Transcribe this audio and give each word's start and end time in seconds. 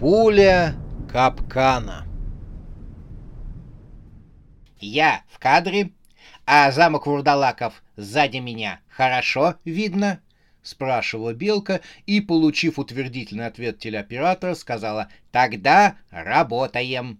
Пуля 0.00 0.74
капкана. 1.10 2.06
Я 4.78 5.22
в 5.26 5.38
кадре, 5.38 5.90
а 6.44 6.70
замок 6.70 7.06
Вурдалаков 7.06 7.82
сзади 7.96 8.36
меня 8.36 8.80
хорошо 8.90 9.54
видно? 9.64 10.20
Спрашивала 10.62 11.32
Белка 11.32 11.80
и, 12.04 12.20
получив 12.20 12.78
утвердительный 12.78 13.46
ответ 13.46 13.78
телеоператора, 13.78 14.54
сказала 14.54 15.08
«Тогда 15.32 15.96
работаем». 16.10 17.18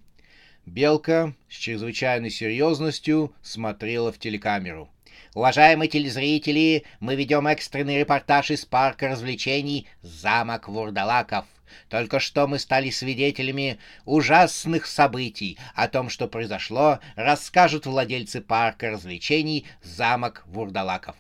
Белка 0.66 1.33
с 1.49 1.55
чрезвычайной 1.55 2.30
серьезностью 2.30 3.35
смотрела 3.41 4.13
в 4.13 4.19
телекамеру. 4.19 4.91
Уважаемые 5.33 5.88
телезрители, 5.88 6.85
мы 7.01 7.15
ведем 7.15 7.47
экстренный 7.47 8.01
репортаж 8.01 8.51
из 8.51 8.66
парка 8.66 9.09
развлечений 9.09 9.88
«Замок 10.02 10.69
Вурдалаков». 10.69 11.47
Только 11.88 12.21
что 12.21 12.46
мы 12.46 12.59
стали 12.59 12.91
свидетелями 12.91 13.79
ужасных 14.05 14.87
событий. 14.87 15.59
О 15.74 15.88
том, 15.88 16.09
что 16.09 16.29
произошло, 16.29 17.01
расскажут 17.15 17.87
владельцы 17.87 18.41
парка 18.41 18.91
развлечений 18.91 19.66
«Замок 19.82 20.45
Вурдалаков». 20.47 21.16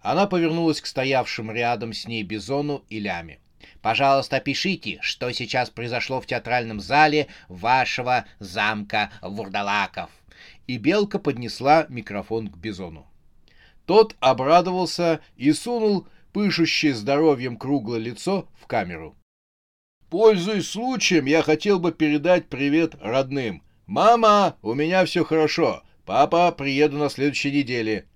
Она 0.00 0.26
повернулась 0.26 0.80
к 0.80 0.86
стоявшим 0.86 1.50
рядом 1.50 1.92
с 1.92 2.06
ней 2.06 2.22
Бизону 2.22 2.84
и 2.88 3.00
Ляме. 3.00 3.40
Пожалуйста, 3.82 4.40
пишите, 4.40 4.98
что 5.00 5.30
сейчас 5.32 5.70
произошло 5.70 6.20
в 6.20 6.26
театральном 6.26 6.80
зале 6.80 7.28
вашего 7.48 8.24
замка 8.38 9.10
Вурдалаков. 9.22 10.10
И 10.66 10.78
Белка 10.78 11.18
поднесла 11.18 11.86
микрофон 11.88 12.48
к 12.48 12.56
Бизону. 12.56 13.06
Тот 13.86 14.16
обрадовался 14.18 15.20
и 15.36 15.52
сунул 15.52 16.08
пышущее 16.32 16.94
здоровьем 16.94 17.56
круглое 17.56 18.00
лицо 18.00 18.48
в 18.60 18.66
камеру. 18.66 19.16
Пользуясь 20.18 20.70
случаем, 20.70 21.26
я 21.26 21.42
хотел 21.42 21.78
бы 21.78 21.92
передать 21.92 22.48
привет 22.48 22.94
родным. 23.02 23.62
Мама, 23.86 24.56
у 24.62 24.72
меня 24.72 25.04
все 25.04 25.26
хорошо. 25.26 25.82
Папа, 26.06 26.50
приеду 26.52 26.96
на 26.96 27.10
следующей 27.10 27.52
неделе. 27.52 28.06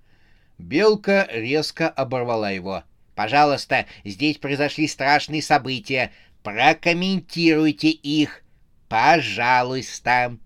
Белка 0.56 1.28
резко 1.30 1.90
оборвала 1.90 2.52
его. 2.52 2.84
Пожалуйста, 3.14 3.84
здесь 4.02 4.38
произошли 4.38 4.88
страшные 4.88 5.42
события. 5.42 6.10
Прокомментируйте 6.42 7.90
их. 7.90 8.44
Пожалуйста. 8.88 10.38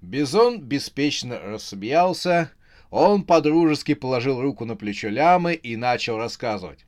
Бизон 0.00 0.62
беспечно 0.62 1.38
рассмеялся. 1.40 2.50
Он 2.90 3.24
подружески 3.24 3.92
положил 3.92 4.40
руку 4.40 4.64
на 4.64 4.76
плечо 4.76 5.08
лямы 5.08 5.52
и 5.52 5.76
начал 5.76 6.16
рассказывать. 6.16 6.86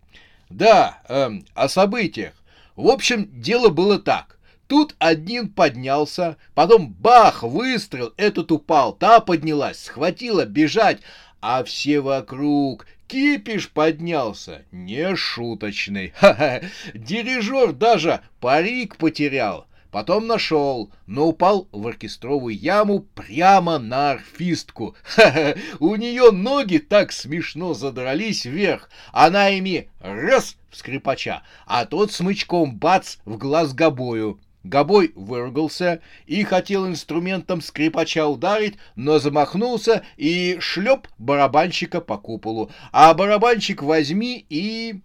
Да, 0.48 1.02
эм, 1.10 1.44
о 1.54 1.68
событиях. 1.68 2.32
В 2.76 2.88
общем, 2.88 3.28
дело 3.32 3.70
было 3.70 3.98
так. 3.98 4.38
Тут 4.68 4.94
один 4.98 5.48
поднялся, 5.48 6.36
потом 6.54 6.92
бах, 6.92 7.42
выстрел, 7.42 8.12
этот 8.16 8.52
упал, 8.52 8.92
та 8.92 9.20
поднялась, 9.20 9.84
схватила 9.84 10.44
бежать, 10.44 11.00
а 11.40 11.62
все 11.64 12.00
вокруг 12.00 12.86
Кипиш 13.06 13.70
поднялся, 13.70 14.64
не 14.72 15.14
шуточный. 15.14 16.12
Ха-ха. 16.16 16.62
Дирижер 16.94 17.72
даже 17.72 18.20
парик 18.40 18.96
потерял. 18.96 19.66
Потом 19.96 20.26
нашел, 20.26 20.90
но 21.06 21.26
упал 21.26 21.68
в 21.72 21.86
оркестровую 21.86 22.54
яму 22.54 23.00
прямо 23.14 23.78
на 23.78 24.10
арфистку. 24.10 24.94
Ха-ха. 25.02 25.54
У 25.80 25.96
нее 25.96 26.32
ноги 26.32 26.76
так 26.76 27.12
смешно 27.12 27.72
задрались 27.72 28.44
вверх. 28.44 28.90
Она 29.10 29.48
ими 29.48 29.88
раз 30.00 30.58
в 30.68 30.76
скрипача, 30.76 31.44
а 31.64 31.86
тот 31.86 32.12
смычком 32.12 32.76
бац 32.76 33.16
в 33.24 33.38
глаз 33.38 33.72
гобою. 33.72 34.38
Гобой 34.64 35.12
выругался 35.14 36.02
и 36.26 36.44
хотел 36.44 36.86
инструментом 36.86 37.62
скрипача 37.62 38.26
ударить, 38.26 38.76
но 38.96 39.18
замахнулся 39.18 40.04
и 40.18 40.58
шлеп 40.60 41.08
барабанщика 41.16 42.02
по 42.02 42.18
куполу. 42.18 42.70
А 42.92 43.14
барабанщик 43.14 43.82
возьми 43.82 44.44
и... 44.50 45.00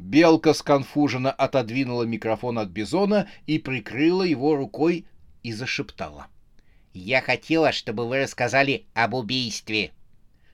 Белка 0.00 0.54
сконфуженно 0.54 1.30
отодвинула 1.30 2.04
микрофон 2.04 2.58
от 2.58 2.70
Бизона 2.70 3.28
и 3.46 3.58
прикрыла 3.58 4.22
его 4.22 4.56
рукой 4.56 5.04
и 5.42 5.52
зашептала. 5.52 6.28
«Я 6.94 7.20
хотела, 7.20 7.70
чтобы 7.70 8.08
вы 8.08 8.22
рассказали 8.22 8.86
об 8.94 9.12
убийстве». 9.12 9.92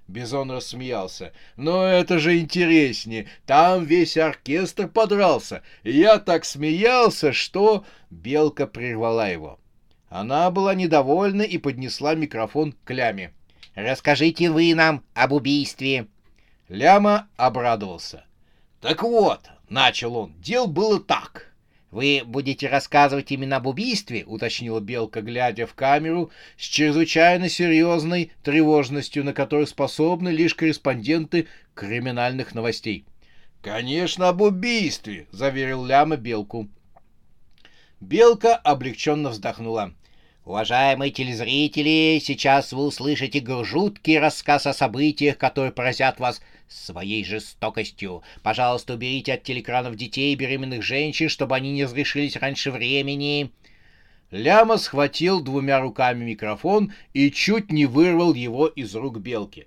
Бизон 0.08 0.50
рассмеялся. 0.50 1.32
«Но 1.56 1.86
это 1.86 2.18
же 2.18 2.40
интереснее. 2.40 3.28
Там 3.46 3.84
весь 3.84 4.16
оркестр 4.16 4.88
подрался. 4.88 5.62
Я 5.84 6.18
так 6.18 6.44
смеялся, 6.44 7.32
что...» 7.32 7.84
Белка 8.10 8.66
прервала 8.66 9.30
его. 9.30 9.60
Она 10.08 10.50
была 10.50 10.74
недовольна 10.74 11.42
и 11.42 11.56
поднесла 11.58 12.16
микрофон 12.16 12.74
к 12.84 12.92
Ляме. 12.92 13.32
«Расскажите 13.76 14.50
вы 14.50 14.74
нам 14.74 15.04
об 15.14 15.32
убийстве». 15.32 16.08
Ляма 16.68 17.28
обрадовался. 17.36 18.25
«Так 18.86 19.02
вот»,— 19.02 19.40
начал 19.68 20.16
он,— 20.16 20.32
«дел 20.40 20.68
было 20.68 21.00
так». 21.00 21.52
«Вы 21.90 22.22
будете 22.24 22.68
рассказывать 22.68 23.32
именно 23.32 23.56
об 23.56 23.66
убийстве?»— 23.66 24.22
уточнила 24.26 24.78
Белка, 24.78 25.22
глядя 25.22 25.66
в 25.66 25.74
камеру 25.74 26.30
с 26.56 26.62
чрезвычайно 26.62 27.48
серьезной 27.48 28.30
тревожностью, 28.44 29.24
на 29.24 29.32
которую 29.32 29.66
способны 29.66 30.28
лишь 30.28 30.54
корреспонденты 30.54 31.48
криминальных 31.74 32.54
новостей. 32.54 33.04
«Конечно, 33.60 34.28
об 34.28 34.40
убийстве!»— 34.40 35.26
заверил 35.32 35.84
Ляма 35.84 36.16
Белку. 36.16 36.68
Белка 38.00 38.54
облегченно 38.54 39.30
вздохнула. 39.30 39.94
Уважаемые 40.46 41.10
телезрители, 41.10 42.20
сейчас 42.22 42.72
вы 42.72 42.84
услышите 42.86 43.44
жуткий 43.64 44.20
рассказ 44.20 44.68
о 44.68 44.72
событиях, 44.72 45.38
которые 45.38 45.72
поразят 45.72 46.20
вас 46.20 46.40
своей 46.68 47.24
жестокостью. 47.24 48.22
Пожалуйста, 48.42 48.94
уберите 48.94 49.34
от 49.34 49.42
телекранов 49.42 49.96
детей 49.96 50.32
и 50.32 50.36
беременных 50.36 50.82
женщин, 50.82 51.28
чтобы 51.28 51.54
они 51.56 51.72
не 51.72 51.84
разрешились 51.84 52.36
раньше 52.36 52.70
времени. 52.70 53.50
Ляма 54.30 54.76
схватил 54.76 55.40
двумя 55.40 55.80
руками 55.80 56.24
микрофон 56.24 56.92
и 57.14 57.30
чуть 57.30 57.70
не 57.70 57.86
вырвал 57.86 58.34
его 58.34 58.66
из 58.66 58.94
рук 58.94 59.18
белки. 59.18 59.66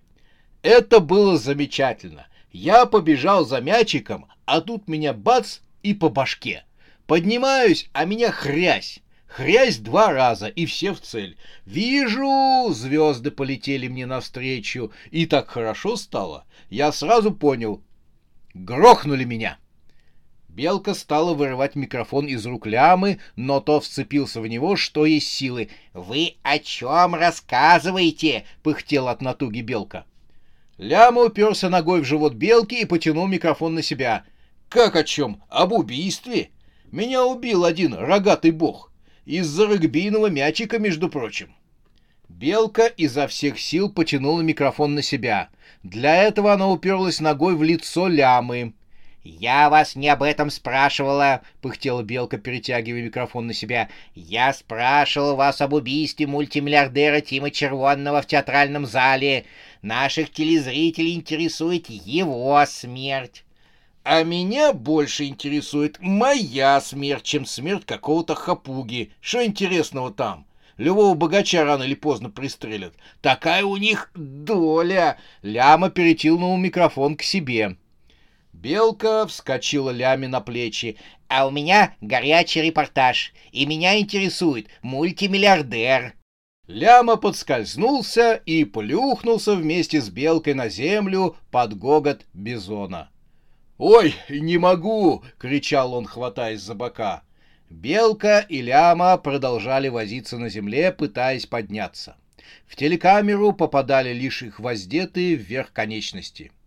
Это 0.62 1.00
было 1.00 1.38
замечательно. 1.38 2.28
Я 2.52 2.86
побежал 2.86 3.46
за 3.46 3.62
мячиком, 3.62 4.28
а 4.46 4.62
тут 4.62 4.88
меня 4.88 5.14
бац 5.14 5.60
и 5.84 5.94
по 5.94 6.10
башке. 6.10 6.66
Поднимаюсь, 7.08 7.90
а 7.94 8.06
меня 8.06 8.31
хрясь. 8.31 9.00
Хрясь 9.30 9.78
два 9.78 10.12
раза, 10.12 10.48
и 10.48 10.66
все 10.66 10.92
в 10.92 11.02
цель. 11.02 11.38
Вижу, 11.66 12.70
звезды 12.74 13.30
полетели 13.30 13.88
мне 13.88 14.08
навстречу, 14.08 14.92
и 15.12 15.28
так 15.28 15.50
хорошо 15.50 15.98
стало. 15.98 16.46
Я 16.72 16.92
сразу 16.92 17.32
понял. 17.32 17.84
Грохнули 18.56 19.26
меня. 19.26 19.60
Белка 20.50 20.96
стала 20.96 21.36
вырывать 21.36 21.76
микрофон 21.76 22.26
из 22.26 22.44
рук 22.48 22.66
лямы, 22.66 23.20
но 23.36 23.62
то 23.62 23.80
вцепился 23.80 24.42
в 24.42 24.48
него, 24.48 24.76
что 24.76 25.06
есть 25.06 25.30
силы. 25.30 25.70
«Вы 25.94 26.36
о 26.42 26.58
чем 26.58 27.14
рассказываете?»— 27.14 28.46
пыхтел 28.64 29.08
от 29.08 29.22
натуги 29.22 29.62
Белка. 29.62 30.06
Ляма 30.80 31.22
уперся 31.22 31.70
ногой 31.70 32.02
в 32.02 32.06
живот 32.06 32.34
Белки 32.34 32.82
и 32.82 32.86
потянул 32.86 33.28
микрофон 33.28 33.75
на 33.75 33.84
себя. 33.84 34.25
«Как 34.70 34.96
о 34.96 35.04
чем? 35.04 35.44
Об 35.50 35.72
убийстве? 35.72 36.50
Меня 36.92 37.24
убил 37.25 37.64
один 37.64 37.94
рогатый 37.94 38.50
бог 38.50 38.88
из-за 39.30 39.68
регбийного 39.68 40.28
мячика, 40.28 40.80
между 40.80 41.08
прочим. 41.08 41.54
Белка 42.28 42.88
изо 42.88 43.28
всех 43.28 43.60
сил 43.60 43.92
потянула 43.92 44.42
микрофон 44.42 44.96
на 44.96 45.04
себя. 45.04 45.50
Для 45.84 46.24
этого 46.24 46.54
она 46.54 46.68
уперлась 46.68 47.20
ногой 47.20 47.56
в 47.56 47.62
лицо 47.62 48.08
лямы. 48.08 48.74
«Я 49.24 49.70
вас 49.70 49.96
не 49.96 50.10
об 50.10 50.24
этом 50.24 50.50
спрашивала»,— 50.50 51.42
пыхтела 51.62 52.02
Белка, 52.02 52.40
перетягивая 52.40 53.04
микрофон 53.04 53.46
на 53.46 53.54
себя. 53.54 53.90
«Я 54.16 54.52
спрашивала 54.52 55.36
вас 55.36 55.62
об 55.62 55.74
убийстве 55.74 56.25
мультимиллиардера 56.25 57.22
Тима 57.22 57.52
Червонного 57.52 58.24
в 58.24 58.25
театральном 58.25 58.88
зале. 58.88 59.46
Наших 59.84 60.32
телезрителей 60.32 61.14
интересует 61.14 61.88
его 61.88 62.64
смерть». 62.66 63.44
«А 64.12 64.24
меня 64.24 64.74
больше 64.74 65.26
интересует 65.26 66.00
моя 66.00 66.82
смерть, 66.82 67.22
чем 67.22 67.46
смерть 67.46 67.86
какого-то 67.86 68.34
хапуги. 68.34 69.12
Что 69.22 69.46
интересного 69.46 70.12
там?» 70.12 70.48
Любого 70.78 71.14
богача 71.14 71.64
рано 71.64 71.84
или 71.84 71.94
поздно 71.94 72.32
пристрелят. 72.32 72.96
Такая 73.22 73.64
у 73.64 73.78
них 73.78 74.10
доля. 74.16 75.20
Ляма 75.44 75.92
перетянул 75.92 76.58
микрофон 76.58 77.18
к 77.18 77.22
себе. 77.22 77.78
Белка 78.52 79.28
вскочила 79.28 79.92
ляме 79.92 80.28
на 80.28 80.42
плечи. 80.42 80.98
«А 81.28 81.46
у 81.46 81.52
меня 81.52 81.94
горячий 82.02 82.64
репортаж, 82.64 83.32
и 83.52 83.68
меня 83.68 84.00
интересует 84.00 84.70
мультимиллиардер». 84.82 86.16
Ляма 86.66 87.16
подскользнулся 87.16 88.42
и 88.44 88.64
плюхнулся 88.64 89.54
вместе 89.54 90.02
с 90.02 90.10
белкой 90.10 90.56
на 90.56 90.68
землю 90.68 91.36
под 91.52 91.78
гогот 91.78 92.26
бизона. 92.34 93.12
«Ой, 93.80 94.14
не 94.30 94.60
могу!»— 94.60 95.24
кричал 95.40 95.96
он, 95.96 96.06
хватаясь 96.06 96.62
за 96.62 96.76
бока. 96.76 97.24
Белка 97.72 98.46
и 98.48 98.62
Ляма 98.62 99.18
продолжали 99.18 99.88
возиться 99.88 100.38
на 100.38 100.50
земле, 100.50 100.92
пытаясь 100.92 101.48
подняться. 101.48 102.16
В 102.68 102.76
телекамеру 102.76 103.54
попадали 103.54 104.14
лишь 104.14 104.44
их 104.44 104.60
воздетые 104.60 105.34
вверх 105.34 105.74
конечности— 105.74 106.52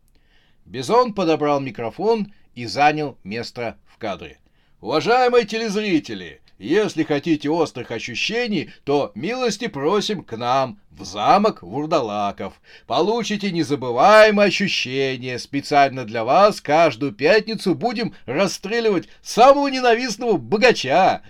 Бизон 0.65 1.13
подобрал 1.13 1.61
микрофон 1.61 2.33
и 2.55 2.67
занял 2.67 3.19
место 3.25 3.79
в 3.87 3.99
кадре. 3.99 4.39
Уважаемые 4.81 5.45
телезрители, 5.45 6.41
если 6.63 7.03
хотите 7.03 7.51
острых 7.51 7.91
ощущений, 7.91 8.71
то 8.85 9.11
милости 9.17 9.67
просим 9.67 10.23
к 10.23 10.37
нам 10.37 10.79
в 10.93 11.05
замок 11.05 11.63
Вурдалаков. 11.63 12.55
Получите 12.87 13.51
незабываемые 13.51 14.47
ощущения. 14.47 15.41
Специально 15.41 16.05
для 16.05 16.23
вас 16.23 16.61
каждую 16.61 17.11
пятницу 17.13 17.75
будем 17.75 18.15
расстреливать 18.27 19.09
самого 19.23 19.67
ненавистного 19.67 20.37
богача. 20.37 21.23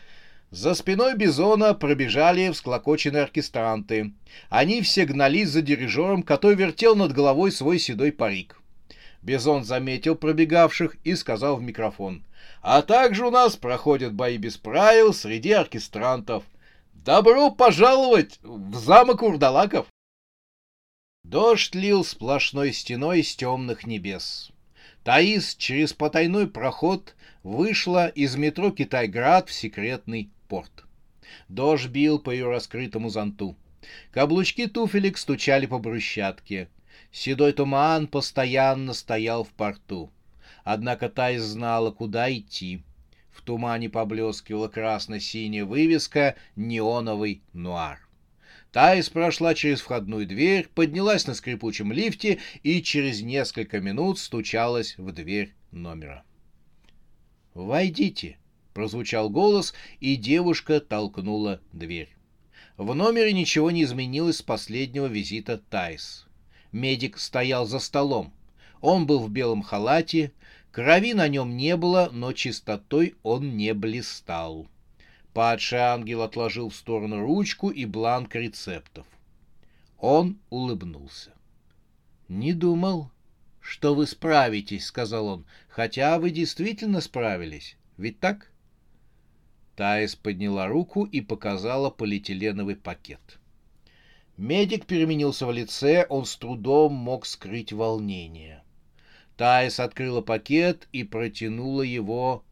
За 0.51 0.75
спиной 0.75 1.17
Бизона 1.17 1.73
пробежали 1.73 2.51
всклокоченные 2.51 3.23
оркестранты. 3.23 4.13
Они 4.51 4.83
все 4.83 5.07
гнались 5.07 5.49
за 5.49 5.63
дирижером, 5.63 6.23
который 6.23 6.57
вертел 6.57 6.95
над 6.95 7.13
головой 7.13 7.53
свой 7.53 7.79
седой 7.79 8.13
парик. 8.13 8.61
Бизон 9.23 9.65
заметил 9.65 10.15
пробегавших 10.15 10.97
и 11.05 11.15
сказал 11.15 11.57
в 11.57 11.63
микрофон. 11.63 12.23
А 12.63 12.83
также 12.83 13.27
у 13.27 13.31
нас 13.31 13.57
проходят 13.57 14.15
бои 14.15 14.37
без 14.37 14.57
правил 14.57 15.13
среди 15.13 15.51
оркестрантов. 15.51 16.45
Добро 16.95 17.51
пожаловать 17.51 18.39
в 18.43 18.77
замок 18.77 19.23
Урдалаков! 19.23 19.89
Дождь 21.25 21.75
лил 21.75 22.05
сплошной 22.05 22.73
стеной 22.73 23.21
из 23.21 23.35
темных 23.35 23.85
небес. 23.85 24.53
Таис 25.03 25.57
через 25.57 25.93
потайной 25.93 26.47
проход 26.47 27.17
вышла 27.43 28.07
из 28.07 28.37
метро 28.37 28.71
Китайград 28.71 29.49
в 29.49 29.53
секретный 29.53 30.31
порт. 30.47 30.85
Дождь 31.49 31.89
бил 31.89 32.21
по 32.21 32.31
ее 32.31 32.49
раскрытому 32.49 33.09
зонту. 33.09 33.57
Каблучки 34.13 34.69
туфелек 34.69 35.19
стучали 35.19 35.67
по 35.67 35.81
брусчатке. 35.81 36.69
Седой 37.11 37.53
туман 37.55 38.07
постоянно 38.07 38.95
стоял 38.95 39.43
в 39.43 39.49
порту. 39.49 40.13
Однако 40.65 41.09
Тайс 41.09 41.43
знала, 41.43 41.91
куда 41.91 42.33
идти. 42.33 42.83
В 43.31 43.43
тумане 43.43 43.89
поблескивала 43.89 44.69
красно-синяя 44.69 45.65
вывеска 45.65 46.37
«Неоновый 46.55 47.43
нуар». 47.53 48.01
Тайс 48.71 49.11
прошла 49.11 49.55
через 49.55 49.81
входную 49.81 50.27
дверь, 50.27 50.69
поднялась 50.75 51.27
на 51.27 51.35
скрипучем 51.35 51.93
лифте 51.93 52.39
и 52.63 52.83
через 52.83 53.21
несколько 53.21 53.81
минут 53.81 54.19
стучалась 54.19 54.97
в 54.97 55.13
дверь 55.13 55.53
номера. 55.73 56.25
«Войдите»,— 57.55 58.39
прозвучал 58.75 59.29
голос, 59.29 59.75
и 60.01 60.17
девушка 60.17 60.81
толкнула 60.81 61.61
дверь. 61.73 62.09
В 62.79 62.95
номере 62.95 63.35
ничего 63.35 63.71
не 63.71 63.83
изменилось 63.83 64.39
с 64.39 64.43
последнего 64.43 65.07
визита 65.07 65.59
Тайс. 65.59 66.27
Медик 66.73 67.19
стоял 67.19 67.67
за 67.67 67.79
столом. 67.79 68.33
Он 68.83 69.07
был 69.07 69.21
в 69.21 69.31
белом 69.31 69.63
халате, 69.63 70.33
крови 70.73 71.15
на 71.15 71.29
нем 71.29 71.57
не 71.57 71.77
было, 71.77 72.11
но 72.13 72.33
чистотой 72.33 73.15
он 73.23 73.57
не 73.57 73.73
блистал. 73.75 74.67
Падший 75.33 75.79
ангел 75.79 76.21
отложил 76.23 76.69
в 76.69 76.75
сторону 76.75 77.21
ручку 77.21 77.71
и 77.71 77.85
бланк 77.87 78.35
рецептов. 78.35 79.07
Он 79.99 80.37
улыбнулся. 80.51 81.31
«Не 82.29 82.53
думал, 82.53 83.09
что 83.61 83.95
вы 83.95 84.09
справитесь»,— 84.09 84.87
сказал 84.87 85.29
он,— 85.29 85.47
«хотя 85.69 86.19
вы 86.19 86.31
действительно 86.31 87.01
справились. 87.01 87.77
Ведь 87.97 88.19
так?» 88.19 88.51
Таис 89.77 90.17
подняла 90.17 90.67
руку 90.67 91.05
и 91.05 91.21
показала 91.21 91.89
полиэтиленовый 91.89 92.75
пакет. 92.75 93.39
Медик 94.37 94.87
переменился 94.87 95.47
в 95.47 95.53
лице, 95.53 96.05
он 96.09 96.25
с 96.25 96.37
трудом 96.37 96.95
мог 96.95 97.27
скрыть 97.27 97.73
волнение. 97.73 98.63
Таис 99.43 99.81
открыла 99.81 100.21
пакет 100.21 100.87
и 100.93 101.03
протянула 101.03 101.83
его 101.83 102.45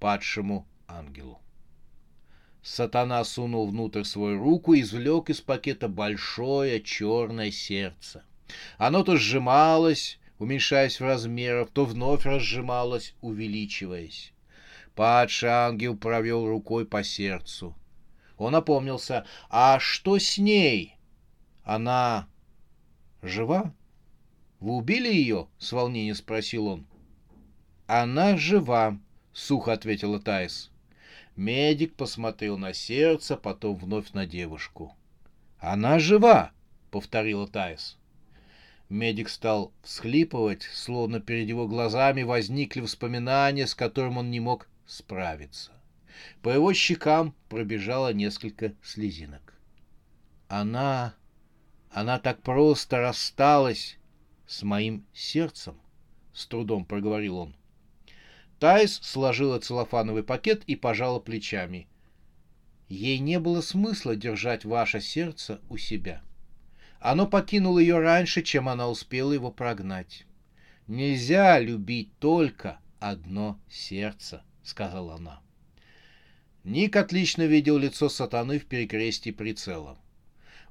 падшему 0.00 0.66
ангелу. 0.88 1.38
Сатана 2.62 3.22
сунул 3.24 3.68
внутрь 3.68 4.04
свою 4.04 4.42
руку 4.42 4.72
и 4.72 4.80
извлек 4.80 5.28
из 5.28 5.42
пакета 5.42 5.86
большое 5.86 6.80
черное 6.80 7.50
сердце. 7.50 8.24
Оно 8.78 9.02
то 9.02 9.18
сжималось, 9.18 10.18
уменьшаясь 10.38 10.98
в 10.98 11.04
размерах, 11.04 11.68
то 11.68 11.84
вновь 11.84 12.24
разжималось, 12.24 13.14
увеличиваясь. 13.20 14.32
Падший 14.94 15.50
ангел 15.50 15.94
провел 15.94 16.46
рукой 16.46 16.86
по 16.86 17.04
сердцу. 17.04 17.76
Он 18.38 18.54
опомнился. 18.54 19.26
«А 19.50 19.78
что 19.78 20.18
с 20.18 20.38
ней?» 20.38 20.96
Она 21.64 22.28
жива? 23.20 23.74
Вы 24.64 24.76
убили 24.76 25.12
ее? 25.12 25.48
С 25.58 25.72
волнением 25.72 26.14
спросил 26.14 26.68
он. 26.68 26.86
Она 27.86 28.38
жива, 28.38 28.98
сухо 29.34 29.74
ответила 29.74 30.18
Тайс. 30.18 30.70
Медик 31.36 31.94
посмотрел 31.96 32.56
на 32.56 32.72
сердце, 32.72 33.36
потом 33.36 33.76
вновь 33.76 34.12
на 34.12 34.24
девушку. 34.24 34.96
Она 35.58 35.98
жива, 35.98 36.50
повторила 36.90 37.46
Тайс. 37.46 37.98
Медик 38.88 39.28
стал 39.28 39.70
всхлипывать, 39.82 40.62
словно 40.62 41.20
перед 41.20 41.46
его 41.46 41.68
глазами 41.68 42.22
возникли 42.22 42.80
воспоминания, 42.80 43.66
с 43.66 43.74
которым 43.74 44.16
он 44.16 44.30
не 44.30 44.40
мог 44.40 44.66
справиться. 44.86 45.72
По 46.40 46.48
его 46.48 46.72
щекам 46.72 47.34
пробежало 47.50 48.14
несколько 48.14 48.72
слезинок. 48.82 49.52
Она 50.48 51.14
она 51.90 52.18
так 52.18 52.40
просто 52.40 53.00
рассталась 53.00 53.98
с 54.46 54.62
моим 54.62 55.06
сердцем, 55.12 55.80
с 56.32 56.46
трудом 56.46 56.84
проговорил 56.84 57.38
он. 57.38 57.54
Тайс 58.58 58.98
сложила 59.02 59.58
целлофановый 59.58 60.22
пакет 60.22 60.62
и 60.66 60.76
пожала 60.76 61.18
плечами. 61.18 61.86
Ей 62.88 63.18
не 63.18 63.38
было 63.40 63.60
смысла 63.60 64.14
держать 64.16 64.64
ваше 64.64 65.00
сердце 65.00 65.60
у 65.68 65.76
себя. 65.76 66.22
Оно 67.00 67.26
покинуло 67.26 67.78
ее 67.78 67.98
раньше, 67.98 68.42
чем 68.42 68.68
она 68.68 68.88
успела 68.88 69.32
его 69.32 69.50
прогнать. 69.50 70.24
Нельзя 70.86 71.58
любить 71.58 72.16
только 72.18 72.78
одно 73.00 73.60
сердце, 73.68 74.42
сказала 74.62 75.16
она. 75.16 75.40
Ник 76.62 76.96
отлично 76.96 77.42
видел 77.42 77.76
лицо 77.76 78.08
сатаны 78.08 78.58
в 78.58 78.64
перекрестии 78.64 79.30
прицела. 79.30 79.98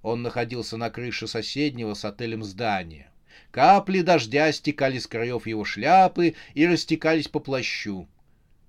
Он 0.01 0.23
находился 0.23 0.75
на 0.75 0.89
крыше 0.89 1.27
соседнего 1.27 1.93
с 1.93 2.03
отелем 2.03 2.43
здания. 2.43 3.11
Капли 3.51 4.01
дождя 4.01 4.51
стекали 4.51 4.99
с 4.99 5.07
краев 5.07 5.47
его 5.47 5.63
шляпы 5.63 6.35
и 6.53 6.65
растекались 6.65 7.27
по 7.27 7.39
плащу. 7.39 8.07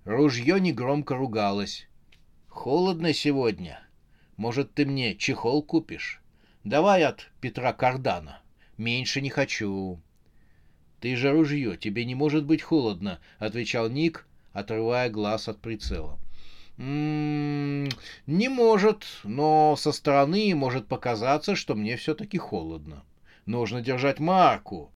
Ружье 0.05 0.61
негромко 0.61 1.17
ругалось. 1.17 1.89
«Холодно 2.49 3.13
сегодня. 3.13 3.81
Может, 4.37 4.75
ты 4.75 4.87
мне 4.87 5.17
чехол 5.17 5.63
купишь? 5.63 6.23
Давай 6.63 7.05
от 7.05 7.31
Петра 7.41 7.73
Кардана. 7.73 8.43
Меньше 8.77 9.21
не 9.21 9.31
хочу». 9.31 10.01
«Ты 11.01 11.17
же 11.17 11.33
ружье, 11.33 11.77
тебе 11.77 12.05
не 12.05 12.15
может 12.15 12.45
быть 12.45 12.63
холодно»,— 12.63 13.21
отвечал 13.39 13.91
Ник, 13.91 14.27
отрывая 14.53 15.11
глаз 15.11 15.49
от 15.49 15.61
прицела. 15.61 16.19
М-м, 16.77 17.89
не 18.27 18.49
может, 18.49 19.05
но 19.23 19.77
со 19.77 19.93
стороны 19.93 20.55
может 20.55 20.89
показаться, 20.89 21.55
что 21.55 21.75
мне 21.75 21.97
все-таки 21.97 22.39
холодно. 22.39 23.05
Нужно 23.47 23.83
держать 23.83 24.21
марку. 24.21 24.93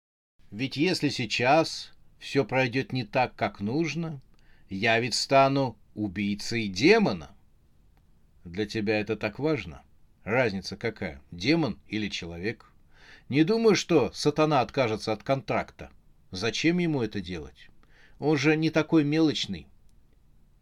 Ведь 0.52 0.78
если 0.78 1.10
сейчас 1.10 1.92
все 2.20 2.46
пройдет 2.46 2.94
не 2.94 3.04
так, 3.04 3.36
как 3.36 3.60
нужно, 3.60 4.22
я 4.70 5.00
ведь 5.00 5.16
стану 5.16 5.78
убийцей 5.96 6.68
демона. 6.68 7.32
Для 8.44 8.66
тебя 8.68 9.00
это 9.00 9.16
так 9.16 9.40
важно? 9.40 9.82
Разница 10.24 10.78
какая, 10.78 11.22
демон 11.32 11.80
или 11.88 12.08
человек? 12.08 12.72
Не 13.30 13.44
думаю, 13.44 13.76
что 13.76 14.12
сатана 14.14 14.62
откажется 14.62 15.12
от 15.12 15.24
контракта. 15.24 15.90
Зачем 16.30 16.78
ему 16.78 17.02
это 17.02 17.22
делать? 17.22 17.70
Он 18.20 18.38
же 18.38 18.56
не 18.56 18.70
такой 18.70 19.04
мелочный. 19.04 19.68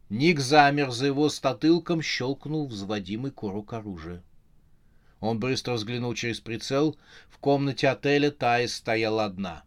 Ник 0.10 0.40
замер 0.40 0.92
за 0.92 1.08
его 1.08 1.28
статылком, 1.30 2.02
щелкнул 2.02 2.68
взводимый 2.68 3.32
курок 3.32 3.74
оружия. 3.74 4.24
Он 5.24 5.40
быстро 5.40 5.76
взглянул 5.76 6.14
через 6.16 6.42
прицел. 6.42 6.98
В 7.30 7.38
комнате 7.38 7.88
отеля 7.88 8.30
Таис 8.30 8.76
стояла 8.76 9.24
одна. 9.24 9.64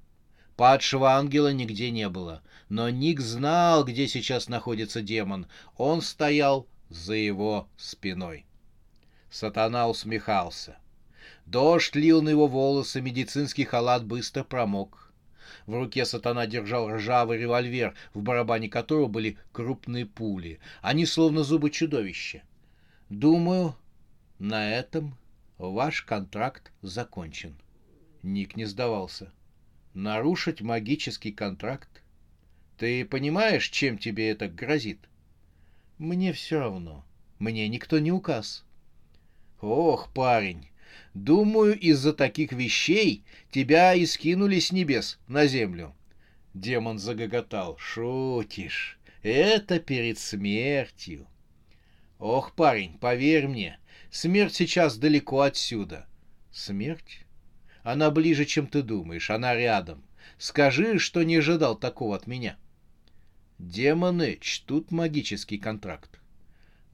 Падшего 0.55 1.13
ангела 1.13 1.51
нигде 1.51 1.91
не 1.91 2.11
было. 2.11 2.43
Но 2.69 2.91
Ник 2.91 3.21
знал, 3.21 3.83
где 3.83 4.07
сейчас 4.07 4.51
находится 4.51 5.01
демон. 5.01 5.47
Он 5.79 6.03
стоял 6.03 6.67
за 6.91 7.15
его 7.15 7.69
спиной. 7.79 8.45
Сатана 9.31 9.89
усмехался. 9.89 10.77
Дождь 11.47 11.95
лил 11.95 12.21
на 12.21 12.29
его 12.29 12.49
волосы, 12.49 13.01
медицинский 13.01 13.65
халат 13.65 14.05
быстро 14.05 14.45
промок. 14.45 15.11
В 15.65 15.73
руке 15.73 16.05
сатана 16.05 16.47
держал 16.47 16.91
ржавый 16.91 17.39
револьвер, 17.39 17.95
в 18.13 18.21
барабане 18.21 18.69
которого 18.69 19.07
были 19.07 19.39
крупные 19.53 20.05
пули. 20.05 20.61
Они 20.83 21.07
словно 21.07 21.45
зубы 21.45 21.71
чудовища. 21.71 22.43
Думаю, 23.09 23.75
на 24.39 24.71
этом 24.71 25.17
ваш 25.59 26.03
контракт 26.03 26.73
закончен. 26.83 27.57
Ник 28.23 28.57
не 28.57 28.65
сдавался. 28.65 29.33
Нарушить 29.95 30.61
магический 30.61 31.33
контракт? 31.33 32.03
Ты 32.77 33.05
понимаешь, 33.05 33.69
чем 33.69 33.97
тебе 33.97 34.31
это 34.31 34.49
грозит? 34.49 35.01
Мне 35.99 36.33
все 36.33 36.59
равно. 36.59 37.05
Мне 37.39 37.69
никто 37.69 37.99
не 37.99 38.13
указ. 38.13 38.65
Ох, 39.61 40.13
парень, 40.13 40.69
думаю, 41.15 41.79
из-за 41.79 42.13
таких 42.13 42.53
вещей 42.53 43.25
тебя 43.51 43.95
и 43.95 44.05
скинули 44.05 44.59
с 44.59 44.73
небес 44.73 45.19
на 45.29 45.47
землю. 45.47 45.95
Демон 46.53 46.99
загоготал. 46.99 47.77
Шутишь? 47.79 48.99
Это 49.23 49.81
перед 49.81 50.19
смертью. 50.19 51.27
Ох, 52.19 52.55
парень, 52.55 52.99
поверь 52.99 53.47
мне, 53.47 53.79
смерть 54.11 54.55
сейчас 54.55 54.97
далеко 54.97 55.43
отсюда. 55.43 56.07
Смерть? 56.51 57.21
Она 57.83 58.11
ближе, 58.11 58.45
чем 58.47 58.67
ты 58.67 58.83
думаешь, 58.83 59.31
она 59.31 59.55
рядом. 59.55 60.03
Скажи, 60.39 60.99
что 60.99 61.23
не 61.23 61.37
ожидал 61.37 61.77
такого 61.77 62.17
от 62.17 62.27
меня. 62.27 62.57
Демоны 63.59 64.39
чтут 64.41 64.91
магический 64.91 65.59
контракт. 65.59 66.21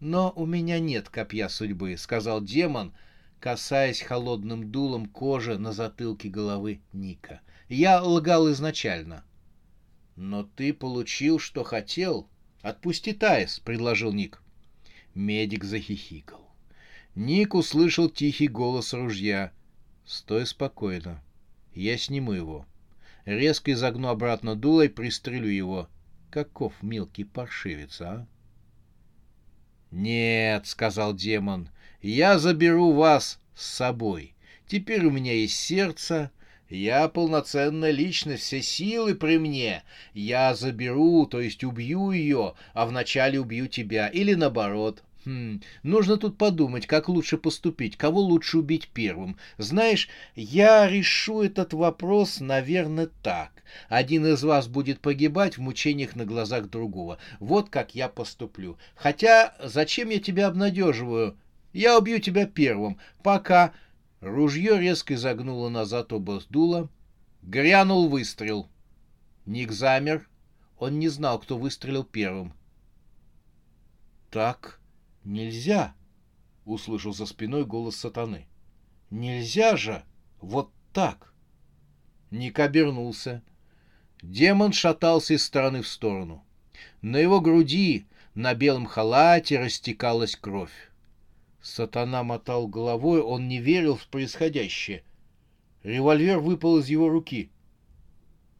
«Но 0.02 0.32
у 0.34 0.46
меня 0.46 0.80
нет 0.80 1.08
копья 1.08 1.48
судьбы»,— 1.48 1.96
сказал 1.98 2.40
демон, 2.40 2.92
касаясь 3.38 4.00
холодным 4.00 4.72
дулом 4.72 5.06
кожи 5.06 5.58
на 5.58 5.72
затылке 5.72 6.28
головы 6.28 6.80
Ника. 6.92 7.40
«Я 7.68 8.02
лгал 8.02 8.50
изначально». 8.50 9.24
«Но 10.16 10.42
ты 10.42 10.74
получил, 10.74 11.38
что 11.38 11.62
хотел. 11.62 12.28
Отпусти 12.62 13.12
Таис»,— 13.12 13.60
предложил 13.64 14.12
Ник. 14.12 14.41
Медик 15.14 15.64
захихикал. 15.64 16.40
Ник 17.14 17.54
услышал 17.54 18.08
тихий 18.08 18.48
голос 18.48 18.94
ружья. 18.94 19.52
«Стой 20.04 20.46
спокойно. 20.46 21.22
Я 21.74 21.96
сниму 21.96 22.32
его. 22.32 22.66
Резко 23.24 23.72
изогну 23.72 24.08
обратно 24.08 24.56
дуло 24.56 24.82
и 24.82 24.88
пристрелю 24.88 25.48
его. 25.48 25.88
Каков 26.30 26.72
мелкий 26.82 27.24
паршивец, 27.24 28.00
а?» 28.00 28.26
«Нет»,— 29.90 30.66
сказал 30.66 31.14
демон,— 31.14 31.68
«я 32.02 32.38
заберу 32.38 32.92
вас 32.92 33.38
с 33.54 33.66
собой. 33.66 34.34
Теперь 34.66 35.04
у 35.04 35.10
меня 35.10 35.34
есть 35.34 35.56
сердце, 35.56 36.30
я 36.72 37.08
полноценная 37.08 37.90
личность, 37.90 38.44
все 38.44 38.62
силы 38.62 39.14
при 39.14 39.38
мне. 39.38 39.82
Я 40.14 40.54
заберу, 40.54 41.26
то 41.26 41.40
есть 41.40 41.64
убью 41.64 42.12
ее, 42.12 42.54
а 42.72 42.86
вначале 42.86 43.38
убью 43.38 43.66
тебя, 43.68 44.08
или 44.08 44.34
наоборот. 44.34 45.02
Хм, 45.24 45.60
нужно 45.82 46.16
тут 46.16 46.36
подумать, 46.36 46.86
как 46.86 47.08
лучше 47.08 47.36
поступить, 47.36 47.96
кого 47.96 48.20
лучше 48.20 48.58
убить 48.58 48.88
первым. 48.92 49.36
Знаешь, 49.58 50.08
я 50.34 50.88
решу 50.88 51.42
этот 51.42 51.74
вопрос, 51.74 52.40
наверное, 52.40 53.08
так. 53.22 53.52
Один 53.88 54.26
из 54.26 54.42
вас 54.42 54.66
будет 54.66 55.00
погибать 55.00 55.58
в 55.58 55.60
мучениях 55.60 56.16
на 56.16 56.24
глазах 56.24 56.70
другого. 56.70 57.18
Вот 57.38 57.68
как 57.68 57.94
я 57.94 58.08
поступлю. 58.08 58.78
Хотя, 58.96 59.54
зачем 59.62 60.08
я 60.08 60.18
тебя 60.18 60.46
обнадеживаю? 60.48 61.36
Я 61.72 61.98
убью 61.98 62.18
тебя 62.18 62.46
первым, 62.46 62.98
пока... 63.22 63.72
Ружье 64.22 64.78
резко 64.78 65.14
изогнуло 65.14 65.68
назад 65.68 66.12
оба 66.12 66.40
дула. 66.48 66.88
Грянул 67.42 68.08
выстрел. 68.08 68.68
Ник 69.46 69.72
замер. 69.72 70.28
Он 70.78 71.00
не 71.00 71.08
знал, 71.08 71.40
кто 71.40 71.58
выстрелил 71.58 72.04
первым. 72.04 72.54
«Так 74.30 74.80
нельзя!»— 75.24 75.94
услышал 76.64 77.12
за 77.12 77.26
спиной 77.26 77.66
голос 77.66 77.96
сатаны. 77.96 78.46
«Нельзя 79.10 79.76
же! 79.76 80.04
Вот 80.40 80.70
так!» 80.92 81.34
Ник 82.30 82.60
обернулся. 82.60 83.42
Демон 84.22 84.72
шатался 84.72 85.34
из 85.34 85.44
стороны 85.44 85.82
в 85.82 85.88
сторону. 85.88 86.44
На 87.02 87.16
его 87.16 87.40
груди, 87.40 88.06
на 88.34 88.54
белом 88.54 88.86
халате, 88.86 89.58
растекалась 89.58 90.36
кровь. 90.36 90.91
Сатана 91.62 92.24
мотал 92.24 92.66
головой, 92.66 93.22
он 93.22 93.46
не 93.46 93.58
верил 93.60 93.96
в 93.96 94.08
происходящее. 94.08 95.04
Револьвер 95.84 96.40
выпал 96.40 96.78
из 96.78 96.88
его 96.88 97.08
руки. 97.08 97.50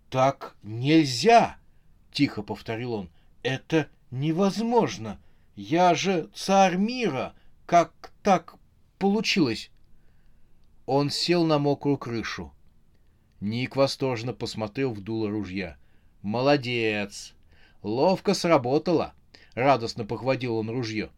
«Так 0.09 0.57
нельзя!»— 0.63 1.57
тихо 2.13 2.43
повторил 2.43 2.93
он. 2.93 3.11
«Это 3.43 3.89
невозможно! 4.11 5.21
Я 5.57 5.95
же 5.95 6.31
царь 6.35 6.77
мира! 6.77 7.35
Как 7.67 8.13
так 8.23 8.57
получилось?» 8.99 9.71
Он 10.87 11.11
сел 11.11 11.45
на 11.45 11.59
мокрую 11.59 11.97
крышу. 11.97 12.53
Ник 13.41 13.75
восторженно 13.75 14.33
посмотрел 14.33 14.93
в 14.93 15.01
дуло 15.01 15.29
ружья. 15.29 15.77
«Молодец! 16.23 17.35
Ловко 17.83 18.35
сработало!»— 18.35 19.15
радостно 19.55 20.05
похвалил 20.05 20.57
он 20.57 20.71
ружье. 20.71 21.11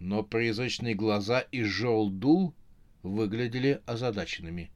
Но 0.00 0.22
призрачные 0.22 0.94
глаза 0.94 1.40
из 1.40 1.66
жел 1.66 2.08
дул 2.08 2.54
выглядели 3.02 3.82
озадаченными. 3.84 4.70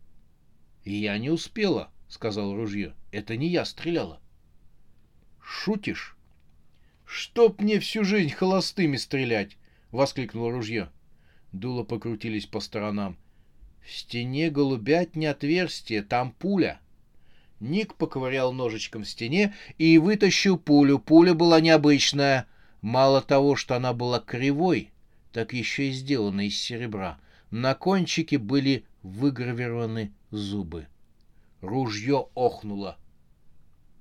«Я 0.84 1.16
не 1.16 1.30
успела»,— 1.30 1.90
сказал 2.08 2.54
ружье. 2.54 2.94
«Это 3.10 3.36
не 3.36 3.48
я 3.48 3.64
стреляла». 3.64 4.20
«Шутишь?» 5.42 6.16
«Чтоб 7.06 7.60
мне 7.60 7.80
всю 7.80 8.04
жизнь 8.04 8.30
холостыми 8.30 8.96
стрелять!»— 8.96 9.56
воскликнуло 9.90 10.52
ружье. 10.52 10.90
Дула 11.52 11.84
покрутились 11.84 12.46
по 12.46 12.60
сторонам. 12.60 13.16
В 13.82 13.92
стене 13.92 14.50
голубятни 14.50 15.26
отверстие, 15.26 16.02
там 16.02 16.32
пуля. 16.32 16.80
Ник 17.60 17.94
поковырял 17.94 18.52
ножичком 18.52 19.04
в 19.04 19.08
стене 19.08 19.54
и 19.78 19.96
вытащил 19.98 20.58
пулю. 20.58 20.98
Пуля 20.98 21.32
была 21.34 21.60
необычная. 21.60 22.46
Мало 22.82 23.22
того, 23.22 23.56
что 23.56 23.76
она 23.76 23.92
была 23.92 24.20
кривой, 24.20 24.90
так 25.34 25.52
еще 25.52 25.88
и 25.88 25.92
сделана 25.92 26.46
из 26.46 26.56
серебра. 26.56 27.18
На 27.50 27.74
кончике 27.74 28.38
были 28.38 28.86
выгравированы 29.02 30.14
зубы. 30.30 30.86
Ружье 31.60 32.28
охнуло. 32.34 32.96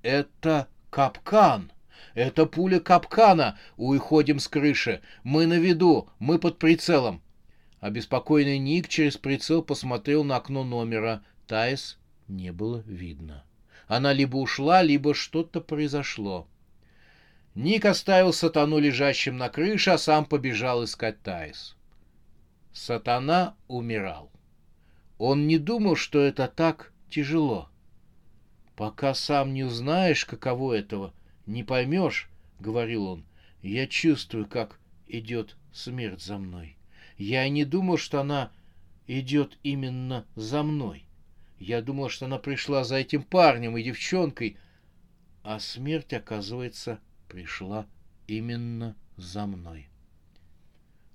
«Это 0.02 0.68
капкан! 0.90 1.72
Это 2.14 2.46
пуля 2.46 2.78
капкана! 2.78 3.58
Уходим 3.76 4.38
с 4.38 4.46
крыши! 4.46 5.02
Мы 5.24 5.46
на 5.46 5.58
виду! 5.58 6.08
Мы 6.20 6.38
под 6.38 6.60
прицелом! 6.60 7.20
Обеспокоенный 7.80 8.58
Ник 8.58 8.86
через 8.86 9.16
прицел 9.16 9.60
посмотрел 9.60 10.22
на 10.22 10.36
окно 10.36 10.62
номера. 10.62 11.24
Таис 11.48 11.98
не 12.28 12.52
было 12.52 12.84
видно. 12.86 13.42
Она 13.88 14.12
либо 14.12 14.36
ушла, 14.36 14.82
либо 14.82 15.14
что-то 15.14 15.60
произошло. 15.60 16.46
Ник 17.54 17.84
оставил 17.84 18.32
сатану 18.32 18.78
лежащим 18.78 19.36
на 19.36 19.48
крыше, 19.48 19.90
а 19.90 19.98
сам 19.98 20.24
побежал 20.24 20.84
искать 20.84 21.22
Таис. 21.22 21.76
Сатана 22.72 23.56
умирал. 23.68 24.30
Он 25.18 25.46
не 25.46 25.58
думал, 25.58 25.94
что 25.94 26.20
это 26.20 26.48
так 26.48 26.92
тяжело. 27.10 27.68
«Пока 28.74 29.14
сам 29.14 29.54
не 29.54 29.62
узнаешь, 29.62 30.24
каково 30.24 30.74
этого, 30.74 31.14
не 31.46 31.62
поймешь»,— 31.62 32.28
говорил 32.58 33.06
он,— 33.06 33.24
«я 33.62 33.86
чувствую, 33.86 34.48
как 34.48 34.80
идет 35.06 35.56
смерть 35.72 36.20
за 36.20 36.38
мной». 36.38 36.76
Я 37.16 37.46
и 37.46 37.50
не 37.50 37.64
думал, 37.64 37.96
что 37.96 38.20
она 38.20 38.50
идет 39.06 39.58
именно 39.62 40.26
за 40.34 40.62
мной. 40.62 41.06
Я 41.58 41.80
думал, 41.82 42.08
что 42.08 42.26
она 42.26 42.38
пришла 42.38 42.84
за 42.84 42.96
этим 42.96 43.22
парнем 43.22 43.76
и 43.76 43.82
девчонкой. 43.82 44.56
А 45.42 45.60
смерть, 45.60 46.12
оказывается, 46.12 46.98
пришла 47.28 47.86
именно 48.26 48.96
за 49.16 49.46
мной. 49.46 49.88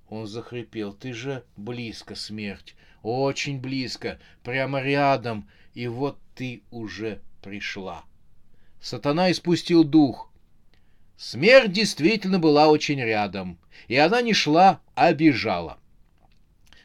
Он 0.10 0.26
захрипел. 0.26 0.94
Ты 0.94 1.14
же 1.14 1.44
близко, 1.56 2.16
смерть. 2.16 2.76
Очень 3.04 3.60
близко. 3.60 4.20
Прямо 4.44 4.82
рядом. 4.82 5.48
И 5.74 5.88
вот 5.88 6.20
ты 6.36 6.64
уже 6.72 7.22
пришла. 7.42 8.04
Сатана 8.82 9.32
испустил 9.32 9.84
дух. 9.84 10.32
Смерть 11.18 11.74
действительно 11.74 12.40
была 12.40 12.70
очень 12.70 13.00
рядом. 13.00 13.60
И 13.88 13.96
она 13.96 14.22
не 14.22 14.34
шла, 14.34 14.82
а 14.96 15.14
бежала. 15.14 15.78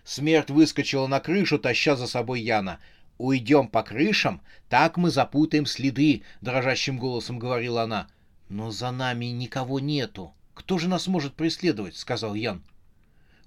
Смерть 0.04 0.50
выскочила 0.50 1.06
на 1.06 1.20
крышу, 1.20 1.58
таща 1.58 1.96
за 1.96 2.06
собой 2.06 2.40
Яна. 2.40 2.78
«Уйдем 3.16 3.68
по 3.68 3.84
крышам, 3.84 4.42
так 4.68 4.96
мы 4.96 5.10
запутаем 5.10 5.66
следы»,— 5.66 6.24
дрожащим 6.40 6.98
голосом 6.98 7.38
говорила 7.38 7.82
она. 7.82 8.08
«Но 8.54 8.70
за 8.70 8.92
нами 8.92 9.24
никого 9.24 9.80
нету. 9.80 10.32
Кто 10.54 10.78
же 10.78 10.86
нас 10.86 11.08
может 11.08 11.34
преследовать?»— 11.34 11.96
сказал 11.98 12.36
Ян. 12.36 12.62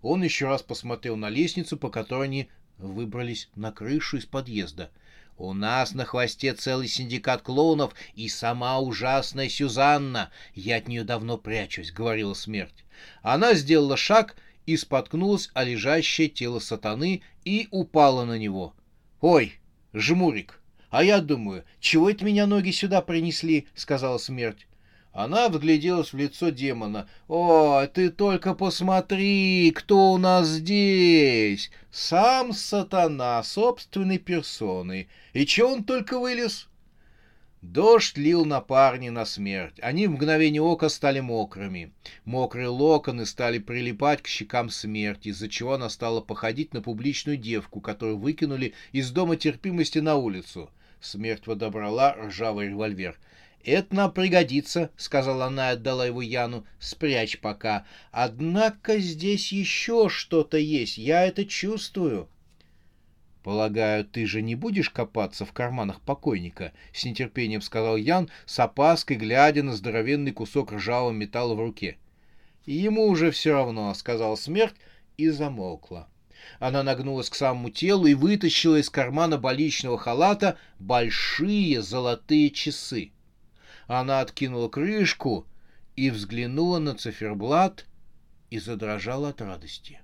Он 0.01 0.21
еще 0.21 0.47
раз 0.47 0.61
посмотрел 0.61 1.15
на 1.15 1.29
лестницу, 1.29 1.77
по 1.77 1.89
которой 1.89 2.25
они 2.25 2.49
выбрались 2.77 3.47
на 3.55 3.71
крышу 3.71 4.17
из 4.17 4.25
подъезда. 4.25 4.91
«У 5.37 5.53
нас 5.53 5.93
на 5.93 6.03
хвосте 6.03 6.53
целый 6.53 6.89
синдикат 6.89 7.41
клоунов 7.41 7.93
и 8.15 8.27
сама 8.27 8.81
ужасная 8.81 9.47
Сюзанна. 9.47 10.29
Я 10.53 10.75
от 10.75 10.89
нее 10.89 11.05
давно 11.05 11.37
прячусь»,— 11.37 11.91
говорила 11.93 12.33
смерть. 12.33 12.83
Она 13.21 13.53
сделала 13.53 13.95
шаг 13.95 14.35
и 14.65 14.75
споткнулась 14.75 15.49
о 15.53 15.63
лежащее 15.63 16.27
тело 16.27 16.59
сатаны 16.59 17.21
и 17.45 17.69
упала 17.71 18.25
на 18.25 18.37
него. 18.37 18.75
«Ой, 19.21 19.53
жмурик, 19.93 20.59
а 20.89 21.01
я 21.01 21.21
думаю, 21.21 21.63
чего 21.79 22.09
это 22.09 22.25
меня 22.25 22.45
ноги 22.45 22.71
сюда 22.71 23.01
принесли?»— 23.01 23.69
сказала 23.73 24.17
смерть. 24.17 24.66
Она 25.17 25.49
вгляделась 25.49 26.13
в 26.13 26.17
лицо 26.17 26.49
демона. 26.49 27.09
«О, 27.27 27.87
ты 27.91 28.11
только 28.11 28.53
посмотри, 28.53 29.71
кто 29.71 30.11
у 30.11 30.19
нас 30.19 30.47
здесь! 30.47 31.71
Сам 31.89 32.53
сатана, 32.53 33.41
собственной 33.41 34.19
персоной. 34.19 35.09
И 35.33 35.47
че 35.47 35.63
он 35.63 35.85
только 35.85 36.19
вылез?» 36.19 36.67
Дождь 37.63 38.15
лил 38.15 38.45
на 38.45 38.61
парня 38.61 39.09
на 39.09 39.25
смерть. 39.25 39.79
Они 39.81 40.05
в 40.05 40.11
мгновение 40.11 40.61
ока 40.61 40.87
стали 40.87 41.19
мокрыми. 41.19 41.93
Мокрые 42.23 42.67
локоны 42.67 43.25
стали 43.25 43.57
прилипать 43.57 44.21
к 44.21 44.27
щекам 44.27 44.69
смерти, 44.69 45.29
из-за 45.29 45.49
чего 45.49 45.73
она 45.73 45.89
стала 45.89 46.21
походить 46.21 46.75
на 46.75 46.83
публичную 46.83 47.37
девку, 47.37 47.81
которую 47.81 48.19
выкинули 48.19 48.75
из 48.91 49.09
дома 49.09 49.35
терпимости 49.35 49.97
на 49.97 50.15
улицу. 50.15 50.69
Смерть 51.01 51.45
подобрала 51.45 52.13
ржавый 52.13 52.67
револьвер. 52.67 53.17
«Это 53.63 53.95
нам 53.95 54.11
пригодится»,— 54.11 54.91
сказала 54.97 55.45
она 55.45 55.71
и 55.71 55.73
отдала 55.73 56.05
его 56.05 56.21
Яну. 56.21 56.65
«Спрячь 56.79 57.39
пока. 57.39 57.85
Однако 58.11 58.99
здесь 58.99 59.51
еще 59.51 60.09
что-то 60.09 60.57
есть, 60.57 60.97
я 60.97 61.25
это 61.25 61.45
чувствую». 61.45 62.29
«Полагаю, 63.43 64.03
ты 64.03 64.25
же 64.25 64.41
не 64.41 64.55
будешь 64.55 64.89
копаться 64.89 65.45
в 65.45 65.53
карманах 65.53 66.01
покойника?»— 66.01 66.73
с 66.93 67.05
нетерпением 67.05 67.61
сказал 67.61 67.95
Ян, 67.95 68.29
с 68.45 68.59
опаской 68.59 69.15
глядя 69.15 69.63
на 69.63 69.73
здоровенный 69.73 70.33
кусок 70.33 70.73
ржавого 70.73 71.11
металла 71.11 71.55
в 71.55 71.59
руке. 71.59 71.97
«Ему 72.65 73.07
уже 73.07 73.31
все 73.31 73.53
равно»,— 73.53 73.93
сказала 73.95 74.35
смерть 74.35 74.75
и 75.15 75.29
замолкла. 75.29 76.09
Она 76.59 76.83
нагнулась 76.83 77.29
к 77.29 77.35
самому 77.35 77.69
телу 77.69 78.05
и 78.05 78.13
вытащила 78.13 78.77
из 78.77 78.89
кармана 78.89 79.37
больничного 79.37 79.97
халата 79.97 80.57
большие 80.79 81.81
золотые 81.81 82.49
часы. 82.49 83.11
Она 83.87 84.19
откинула 84.19 84.69
крышку 84.69 85.47
и 85.95 86.09
взглянула 86.09 86.79
на 86.79 86.95
циферблат 86.95 87.85
и 88.49 88.59
задрожала 88.59 89.29
от 89.29 89.41
радости. 89.41 90.01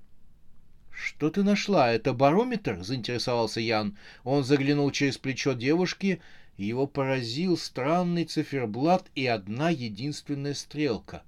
«Что 0.89 1.29
ты 1.29 1.43
нашла? 1.43 1.91
Это 1.91 2.13
барометр?»— 2.13 2.77
заинтересовался 2.83 3.59
Ян. 3.59 3.97
Он 4.23 4.43
заглянул 4.43 4.89
через 4.91 5.17
плечо 5.17 5.53
девушки, 5.53 6.21
его 6.55 6.87
поразил 6.87 7.57
странный 7.57 8.25
циферблат 8.25 9.09
и 9.15 9.25
одна 9.25 9.69
единственная 9.69 10.53
стрелка. 10.53 11.23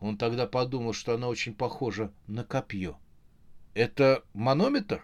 Он 0.00 0.18
тогда 0.18 0.46
подумал, 0.46 0.92
что 0.92 1.14
она 1.14 1.28
очень 1.28 1.54
похожа 1.54 2.12
на 2.26 2.44
копье. 2.44 2.98
«Это 3.74 4.22
манометр?» 4.34 5.02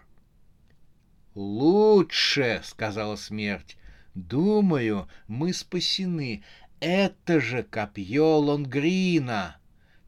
«Лучше»,— 1.33 2.61
сказала 2.63 3.15
смерть. 3.15 3.77
«Думаю, 4.13 5.07
мы 5.27 5.53
спасены. 5.53 6.43
Это 6.79 7.41
же 7.41 7.63
копье 7.63 8.37
Лонгрина, 8.37 9.57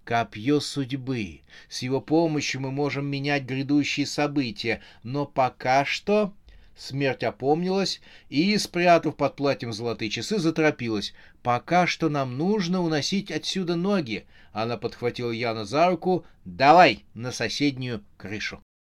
копье 0.06 0.62
судьбы. 0.62 1.42
С 1.68 1.82
его 1.82 2.00
помощью 2.00 2.62
мы 2.62 2.72
можем 2.72 3.08
менять 3.08 3.44
грядущие 3.44 4.06
события, 4.06 4.82
но 5.04 5.26
пока 5.26 5.84
что... 5.86 6.34
Смерть 6.74 7.24
опомнилась 7.24 8.02
и, 8.30 8.58
спрятав 8.58 9.16
под 9.18 9.36
платьем 9.36 9.74
золотые 9.74 10.10
часы, 10.10 10.40
заторопилась. 10.40 11.14
«Пока 11.44 11.86
что 11.86 12.10
нам 12.10 12.38
нужно 12.38 12.82
уносить 12.82 13.30
отсюда 13.30 13.76
ноги». 13.76 14.26
Она 14.54 14.78
подхватила 14.78 15.32
Яна 15.32 15.66
за 15.66 15.90
руку. 15.90 16.26
«Давай 16.46 17.04
на 17.14 17.32
соседнюю 17.32 18.04
крышу». 18.18 18.64